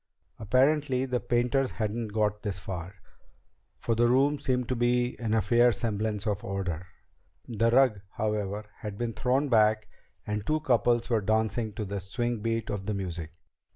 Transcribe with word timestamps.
Apparently 0.39 1.05
the 1.05 1.19
painters 1.19 1.69
hadn't 1.73 2.07
got 2.07 2.41
this 2.41 2.57
far, 2.57 2.95
for 3.77 3.93
the 3.93 4.07
room 4.07 4.39
seemed 4.39 4.67
to 4.69 4.75
be 4.75 5.15
in 5.21 5.35
a 5.35 5.43
fair 5.43 5.71
semblance 5.71 6.25
of 6.25 6.43
order. 6.43 6.87
The 7.47 7.69
rug, 7.69 8.01
however, 8.13 8.65
had 8.79 8.97
been 8.97 9.13
thrown 9.13 9.47
back 9.47 9.87
and 10.25 10.43
two 10.43 10.61
couples 10.61 11.07
were 11.11 11.21
dancing 11.21 11.73
to 11.73 11.85
the 11.85 11.99
swing 11.99 12.39
beat 12.39 12.71
of 12.71 12.87
the 12.87 12.95
music. 12.95 13.33